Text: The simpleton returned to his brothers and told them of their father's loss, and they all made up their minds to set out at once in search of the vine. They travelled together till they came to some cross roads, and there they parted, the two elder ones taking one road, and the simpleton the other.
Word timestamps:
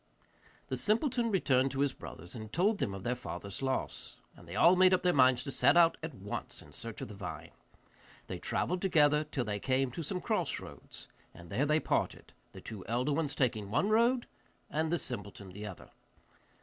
The 0.69 0.77
simpleton 0.77 1.29
returned 1.29 1.69
to 1.73 1.81
his 1.81 1.93
brothers 1.93 2.33
and 2.33 2.51
told 2.51 2.79
them 2.79 2.95
of 2.95 3.03
their 3.03 3.13
father's 3.13 3.61
loss, 3.61 4.17
and 4.35 4.47
they 4.47 4.55
all 4.55 4.75
made 4.75 4.95
up 4.95 5.03
their 5.03 5.13
minds 5.13 5.43
to 5.43 5.51
set 5.51 5.77
out 5.77 5.95
at 6.01 6.15
once 6.15 6.59
in 6.59 6.71
search 6.71 7.01
of 7.01 7.07
the 7.07 7.13
vine. 7.13 7.51
They 8.25 8.39
travelled 8.39 8.81
together 8.81 9.23
till 9.25 9.45
they 9.45 9.59
came 9.59 9.91
to 9.91 10.01
some 10.01 10.19
cross 10.19 10.59
roads, 10.59 11.07
and 11.35 11.51
there 11.51 11.67
they 11.67 11.79
parted, 11.79 12.33
the 12.51 12.61
two 12.61 12.83
elder 12.87 13.13
ones 13.13 13.35
taking 13.35 13.69
one 13.69 13.89
road, 13.89 14.25
and 14.71 14.91
the 14.91 14.97
simpleton 14.97 15.51
the 15.51 15.67
other. 15.67 15.91